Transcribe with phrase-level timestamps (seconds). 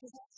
[0.00, 0.37] because that's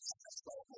[0.00, 0.77] successful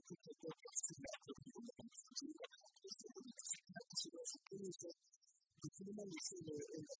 [5.70, 6.99] études